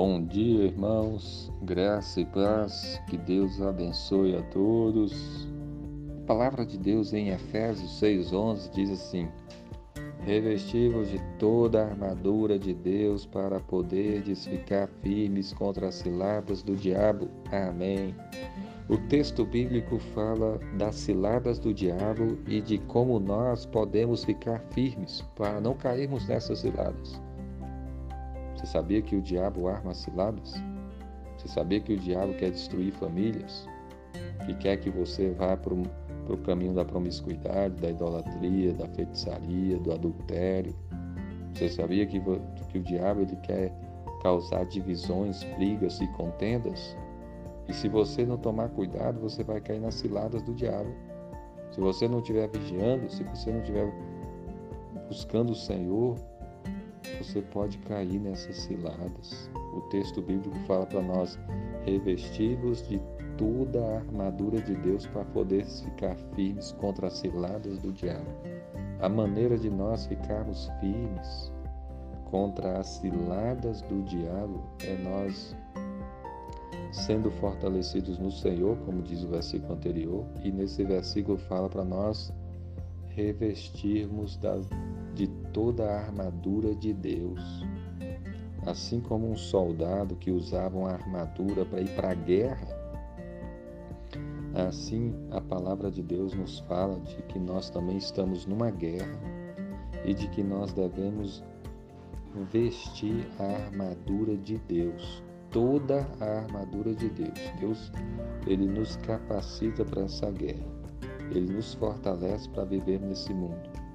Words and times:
Bom 0.00 0.24
dia, 0.24 0.66
irmãos. 0.66 1.52
Graça 1.62 2.20
e 2.20 2.24
paz. 2.24 3.02
Que 3.08 3.16
Deus 3.16 3.60
abençoe 3.60 4.36
a 4.36 4.42
todos. 4.42 5.48
A 6.22 6.24
palavra 6.24 6.64
de 6.64 6.78
Deus 6.78 7.12
em 7.12 7.30
Efésios 7.30 7.98
6:11 7.98 8.70
diz 8.70 8.90
assim: 8.92 9.26
Revestivos 10.20 11.08
de 11.08 11.18
toda 11.40 11.82
a 11.82 11.88
armadura 11.88 12.56
de 12.60 12.72
Deus 12.72 13.26
para 13.26 13.58
poderdes 13.58 14.46
ficar 14.46 14.86
firmes 15.02 15.52
contra 15.52 15.88
as 15.88 15.96
ciladas 15.96 16.62
do 16.62 16.76
diabo. 16.76 17.28
Amém. 17.50 18.14
O 18.88 18.96
texto 19.08 19.44
bíblico 19.44 19.98
fala 20.14 20.60
das 20.78 20.94
ciladas 20.94 21.58
do 21.58 21.74
diabo 21.74 22.38
e 22.46 22.60
de 22.60 22.78
como 22.78 23.18
nós 23.18 23.66
podemos 23.66 24.22
ficar 24.22 24.60
firmes 24.70 25.22
para 25.34 25.60
não 25.60 25.74
cairmos 25.74 26.28
nessas 26.28 26.60
ciladas. 26.60 27.20
Sabia 28.68 29.00
que 29.00 29.16
o 29.16 29.22
diabo 29.22 29.66
arma 29.66 29.94
ciladas? 29.94 30.52
Você 31.38 31.48
sabia 31.48 31.80
que 31.80 31.94
o 31.94 31.98
diabo 31.98 32.34
quer 32.34 32.50
destruir 32.50 32.92
famílias? 32.92 33.66
Que 34.44 34.52
quer 34.56 34.76
que 34.76 34.90
você 34.90 35.30
vá 35.30 35.56
para 35.56 35.72
o 35.72 36.38
caminho 36.44 36.74
da 36.74 36.84
promiscuidade, 36.84 37.80
da 37.80 37.88
idolatria, 37.88 38.74
da 38.74 38.86
feitiçaria, 38.88 39.78
do 39.78 39.90
adultério? 39.90 40.76
Você 41.54 41.70
sabia 41.70 42.04
que, 42.04 42.20
que 42.20 42.78
o 42.78 42.82
diabo 42.82 43.22
ele 43.22 43.36
quer 43.36 43.72
causar 44.22 44.66
divisões, 44.66 45.42
brigas 45.56 45.98
e 46.02 46.06
contendas? 46.08 46.94
E 47.68 47.72
se 47.72 47.88
você 47.88 48.26
não 48.26 48.36
tomar 48.36 48.68
cuidado, 48.68 49.18
você 49.18 49.42
vai 49.42 49.62
cair 49.62 49.80
nas 49.80 49.94
ciladas 49.94 50.42
do 50.42 50.52
diabo. 50.52 50.90
Se 51.70 51.80
você 51.80 52.06
não 52.06 52.18
estiver 52.18 52.46
vigiando, 52.50 53.10
se 53.10 53.24
você 53.24 53.50
não 53.50 53.60
estiver 53.60 53.90
buscando 55.08 55.52
o 55.52 55.56
Senhor, 55.56 56.18
você 57.18 57.42
pode 57.42 57.78
cair 57.78 58.18
nessas 58.18 58.56
ciladas. 58.56 59.50
O 59.74 59.80
texto 59.90 60.20
bíblico 60.22 60.56
fala 60.66 60.86
para 60.86 61.02
nós: 61.02 61.38
revestivos 61.84 62.86
de 62.88 63.00
toda 63.36 63.84
a 63.84 63.96
armadura 63.98 64.60
de 64.60 64.74
Deus 64.74 65.06
para 65.06 65.24
poder 65.26 65.64
ficar 65.64 66.16
firmes 66.34 66.72
contra 66.72 67.06
as 67.06 67.14
ciladas 67.14 67.78
do 67.78 67.92
diabo. 67.92 68.30
A 69.00 69.08
maneira 69.08 69.56
de 69.56 69.70
nós 69.70 70.06
ficarmos 70.06 70.68
firmes 70.80 71.52
contra 72.30 72.78
as 72.78 72.86
ciladas 72.88 73.80
do 73.82 74.02
diabo 74.02 74.60
é 74.84 74.96
nós 74.98 75.56
sendo 76.90 77.30
fortalecidos 77.30 78.18
no 78.18 78.30
Senhor, 78.30 78.76
como 78.78 79.02
diz 79.02 79.22
o 79.22 79.28
versículo 79.28 79.74
anterior, 79.74 80.24
e 80.42 80.50
nesse 80.50 80.84
versículo 80.84 81.38
fala 81.38 81.68
para 81.68 81.84
nós 81.84 82.32
revestirmos 83.08 84.36
das 84.36 84.66
de 85.18 85.26
toda 85.52 85.84
a 85.84 86.00
armadura 86.04 86.76
de 86.76 86.94
Deus. 86.94 87.66
Assim 88.64 89.00
como 89.00 89.28
um 89.28 89.36
soldado 89.36 90.14
que 90.14 90.30
usava 90.30 90.78
uma 90.78 90.92
armadura 90.92 91.64
para 91.64 91.80
ir 91.80 91.88
para 91.96 92.10
a 92.12 92.14
guerra, 92.14 92.68
assim 94.54 95.12
a 95.32 95.40
palavra 95.40 95.90
de 95.90 96.04
Deus 96.04 96.34
nos 96.34 96.60
fala 96.60 97.00
de 97.00 97.20
que 97.22 97.38
nós 97.38 97.68
também 97.68 97.96
estamos 97.96 98.46
numa 98.46 98.70
guerra 98.70 99.18
e 100.04 100.14
de 100.14 100.28
que 100.28 100.44
nós 100.44 100.72
devemos 100.72 101.42
vestir 102.52 103.26
a 103.40 103.64
armadura 103.64 104.36
de 104.36 104.56
Deus, 104.68 105.20
toda 105.50 106.06
a 106.20 106.42
armadura 106.42 106.94
de 106.94 107.08
Deus. 107.08 107.40
Deus, 107.58 107.92
ele 108.46 108.66
nos 108.66 108.94
capacita 108.98 109.84
para 109.84 110.02
essa 110.02 110.30
guerra. 110.30 110.78
Ele 111.32 111.52
nos 111.52 111.74
fortalece 111.74 112.48
para 112.50 112.64
viver 112.64 113.00
nesse 113.00 113.34
mundo. 113.34 113.87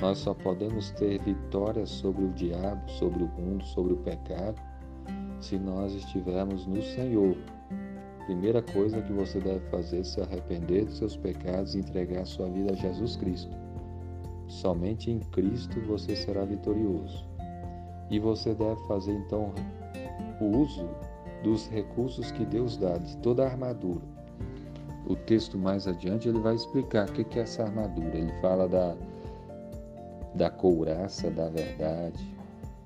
Nós 0.00 0.18
só 0.18 0.32
podemos 0.32 0.90
ter 0.92 1.20
vitória 1.22 1.84
sobre 1.84 2.24
o 2.24 2.28
diabo, 2.28 2.88
sobre 2.88 3.24
o 3.24 3.28
mundo, 3.28 3.64
sobre 3.64 3.94
o 3.94 3.96
pecado, 3.96 4.60
se 5.40 5.58
nós 5.58 5.92
estivermos 5.92 6.66
no 6.66 6.80
Senhor. 6.80 7.36
Primeira 8.26 8.62
coisa 8.62 9.02
que 9.02 9.12
você 9.12 9.40
deve 9.40 9.64
fazer 9.70 10.00
é 10.00 10.04
se 10.04 10.20
arrepender 10.20 10.84
dos 10.84 10.98
seus 10.98 11.16
pecados 11.16 11.74
e 11.74 11.78
entregar 11.78 12.24
sua 12.26 12.48
vida 12.48 12.72
a 12.72 12.76
Jesus 12.76 13.16
Cristo. 13.16 13.50
Somente 14.46 15.10
em 15.10 15.18
Cristo 15.18 15.80
você 15.80 16.14
será 16.14 16.44
vitorioso. 16.44 17.26
E 18.08 18.20
você 18.20 18.54
deve 18.54 18.80
fazer 18.86 19.12
então 19.12 19.52
o 20.40 20.58
uso 20.58 20.88
dos 21.42 21.68
recursos 21.68 22.30
que 22.30 22.44
Deus 22.44 22.76
dá, 22.76 22.98
de 22.98 23.16
toda 23.18 23.44
a 23.44 23.50
armadura. 23.50 24.04
O 25.06 25.16
texto 25.16 25.58
mais 25.58 25.88
adiante 25.88 26.28
ele 26.28 26.38
vai 26.38 26.54
explicar 26.54 27.08
o 27.08 27.12
que 27.12 27.38
é 27.38 27.42
essa 27.42 27.64
armadura. 27.64 28.16
Ele 28.16 28.32
fala 28.40 28.68
da 28.68 28.94
da 30.38 30.48
couraça 30.48 31.28
da 31.30 31.48
verdade, 31.48 32.32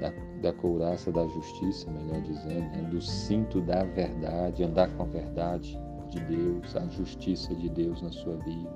da, 0.00 0.10
da 0.40 0.52
couraça 0.54 1.12
da 1.12 1.26
justiça, 1.28 1.90
melhor 1.90 2.22
dizendo, 2.22 2.76
né? 2.76 2.88
do 2.90 3.00
cinto 3.00 3.60
da 3.60 3.84
verdade, 3.84 4.64
andar 4.64 4.88
com 4.96 5.02
a 5.02 5.06
verdade 5.06 5.78
de 6.08 6.20
Deus, 6.20 6.74
a 6.74 6.86
justiça 6.88 7.54
de 7.54 7.68
Deus 7.68 8.00
na 8.00 8.10
sua 8.10 8.36
vida, 8.38 8.72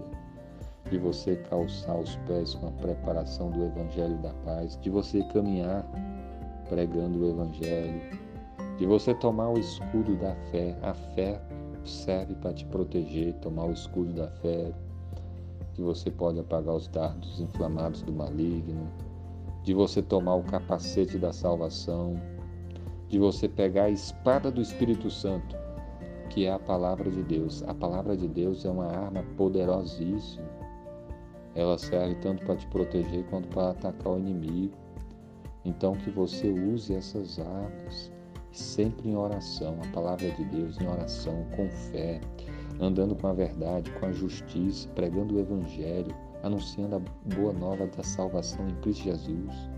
de 0.91 0.99
você 0.99 1.37
calçar 1.49 1.97
os 1.97 2.17
pés 2.29 2.55
com 2.55 2.69
a 2.69 2.73
preparação 2.73 3.51
do 3.51 3.65
Evangelho 3.65 4.19
da 4.19 4.35
paz, 4.45 4.79
de 4.81 4.91
você 4.91 5.23
caminhar 5.33 5.85
pregando 6.69 7.21
o 7.21 7.31
Evangelho, 7.31 8.03
de 8.77 8.85
você 8.87 9.15
tomar 9.15 9.49
o 9.49 9.59
escudo 9.59 10.15
da 10.17 10.35
fé. 10.51 10.77
A 10.83 10.93
fé 10.93 11.41
serve 11.85 12.35
para 12.35 12.53
te 12.53 12.67
proteger, 12.67 13.33
tomar 13.37 13.65
o 13.65 13.73
escudo 13.73 14.13
da 14.13 14.29
fé, 14.29 14.73
que 15.79 15.83
você 15.83 16.11
pode 16.11 16.41
apagar 16.41 16.75
os 16.75 16.89
dardos 16.89 17.39
inflamados 17.39 18.03
do 18.03 18.13
maligno, 18.13 18.91
de 19.63 19.73
você 19.73 20.03
tomar 20.03 20.35
o 20.35 20.43
capacete 20.43 21.17
da 21.17 21.33
salvação, 21.33 22.21
de 23.09 23.17
você 23.17 23.49
pegar 23.49 23.85
a 23.85 23.91
espada 23.91 24.51
do 24.51 24.61
Espírito 24.61 25.09
Santo, 25.09 25.57
que 26.31 26.47
é 26.47 26.53
a 26.53 26.59
palavra 26.59 27.09
de 27.09 27.23
Deus. 27.23 27.63
A 27.63 27.73
palavra 27.73 28.17
de 28.17 28.27
Deus 28.27 28.65
é 28.65 28.69
uma 28.69 28.87
arma 28.87 29.23
poderosíssima. 29.37 30.49
Ela 31.55 31.79
serve 31.79 32.17
tanto 32.17 32.45
para 32.45 32.57
te 32.57 32.67
proteger 32.67 33.25
quanto 33.27 33.47
para 33.47 33.71
atacar 33.71 34.15
o 34.15 34.19
inimigo. 34.19 34.75
Então 35.65 35.93
que 35.93 36.11
você 36.11 36.51
use 36.51 36.93
essas 36.93 37.39
armas 37.39 38.11
sempre 38.51 39.11
em 39.11 39.17
oração, 39.17 39.79
a 39.85 39.95
palavra 39.95 40.29
de 40.29 40.45
Deus 40.47 40.81
em 40.81 40.89
oração, 40.89 41.47
com 41.55 41.69
fé, 41.69 42.21
andando 42.81 43.15
com 43.17 43.27
a 43.27 43.33
verdade, 43.33 43.91
com 43.93 44.07
a 44.07 44.13
justiça, 44.13 44.89
pregando 44.95 45.37
o 45.37 45.41
Evangelho, 45.41 46.15
anunciando 46.43 46.97
a 46.97 47.35
boa 47.35 47.53
nova 47.53 47.87
da 47.87 48.03
salvação 48.03 48.69
em 48.69 48.75
Cristo 48.81 49.05
Jesus. 49.05 49.71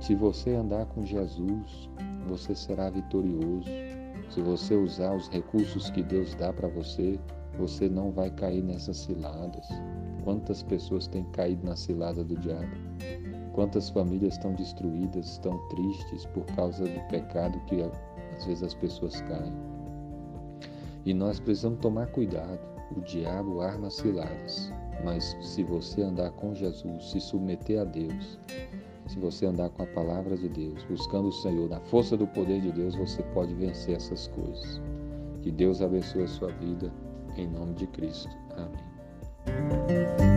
Se 0.00 0.14
você 0.14 0.54
andar 0.54 0.86
com 0.86 1.04
Jesus, 1.04 1.88
você 2.28 2.54
será 2.54 2.90
vitorioso. 2.90 3.68
Se 4.30 4.42
você 4.42 4.74
usar 4.74 5.14
os 5.14 5.28
recursos 5.28 5.88
que 5.90 6.02
Deus 6.02 6.34
dá 6.34 6.52
para 6.52 6.68
você, 6.68 7.18
você 7.58 7.88
não 7.88 8.10
vai 8.10 8.30
cair 8.30 8.62
nessas 8.62 8.98
ciladas. 8.98 9.66
Quantas 10.24 10.62
pessoas 10.62 11.06
têm 11.06 11.24
caído 11.32 11.64
na 11.64 11.76
cilada 11.76 12.22
do 12.22 12.36
diabo? 12.36 12.76
Quantas 13.54 13.88
famílias 13.88 14.34
estão 14.34 14.52
destruídas, 14.52 15.26
estão 15.26 15.56
tristes 15.68 16.26
por 16.26 16.44
causa 16.54 16.84
do 16.84 17.08
pecado 17.08 17.58
que 17.66 17.82
às 18.36 18.44
vezes 18.44 18.62
as 18.62 18.74
pessoas 18.74 19.20
caem? 19.22 19.75
E 21.06 21.14
nós 21.14 21.38
precisamos 21.38 21.78
tomar 21.78 22.08
cuidado. 22.08 22.58
O 22.96 23.00
diabo 23.00 23.60
arma 23.60 23.90
ciladas, 23.90 24.72
mas 25.04 25.36
se 25.40 25.62
você 25.62 26.02
andar 26.02 26.30
com 26.32 26.54
Jesus, 26.54 27.10
se 27.10 27.20
submeter 27.20 27.80
a 27.80 27.84
Deus, 27.84 28.38
se 29.06 29.18
você 29.18 29.46
andar 29.46 29.70
com 29.70 29.82
a 29.82 29.86
palavra 29.86 30.36
de 30.36 30.48
Deus, 30.48 30.84
buscando 30.84 31.28
o 31.28 31.32
Senhor, 31.32 31.68
na 31.68 31.80
força 31.80 32.16
do 32.16 32.26
poder 32.26 32.60
de 32.60 32.72
Deus, 32.72 32.94
você 32.94 33.22
pode 33.34 33.54
vencer 33.54 33.96
essas 33.96 34.28
coisas. 34.28 34.80
Que 35.42 35.50
Deus 35.50 35.80
abençoe 35.80 36.24
a 36.24 36.28
sua 36.28 36.52
vida, 36.52 36.92
em 37.36 37.48
nome 37.48 37.74
de 37.74 37.86
Cristo. 37.86 38.30
Amém. 38.56 40.35